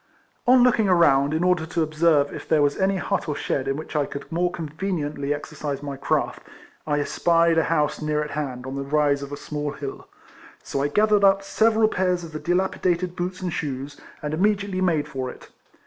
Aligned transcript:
On 0.47 0.63
looking 0.63 0.89
around, 0.89 1.31
in 1.31 1.43
order 1.43 1.67
to 1.67 1.83
observe 1.83 2.33
if 2.33 2.49
there 2.49 2.63
was 2.63 2.75
any 2.75 2.95
hut 2.95 3.29
or 3.29 3.35
shed 3.35 3.67
in 3.67 3.75
which 3.77 3.95
I 3.95 4.07
could 4.07 4.31
more 4.31 4.49
conveniently 4.49 5.31
exercise 5.31 5.83
my 5.83 5.95
craft, 5.95 6.41
I 6.87 6.99
espied 6.99 7.59
a 7.59 7.65
house 7.65 8.01
near 8.01 8.23
at 8.23 8.31
hand, 8.31 8.65
on 8.65 8.73
the 8.73 8.81
rise 8.81 9.21
of 9.21 9.31
a 9.31 9.37
small 9.37 9.73
hill. 9.73 10.07
So 10.63 10.81
I 10.81 10.87
gathered 10.87 11.23
up 11.23 11.43
several 11.43 11.87
pairs 11.87 12.23
of 12.23 12.31
the 12.31 12.39
dilapidated 12.39 13.15
boots 13.15 13.43
and 13.43 13.53
shoes, 13.53 14.01
and 14.23 14.33
immediately 14.33 14.81
made 14.81 15.07
for 15.07 15.29
it. 15.29 15.49